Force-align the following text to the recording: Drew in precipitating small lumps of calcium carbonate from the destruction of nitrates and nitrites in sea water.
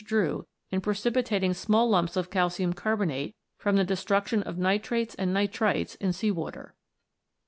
Drew 0.03 0.47
in 0.71 0.81
precipitating 0.81 1.53
small 1.53 1.87
lumps 1.87 2.17
of 2.17 2.31
calcium 2.31 2.73
carbonate 2.73 3.35
from 3.59 3.75
the 3.75 3.83
destruction 3.83 4.41
of 4.41 4.57
nitrates 4.57 5.13
and 5.13 5.31
nitrites 5.31 5.93
in 5.97 6.11
sea 6.11 6.31
water. 6.31 6.73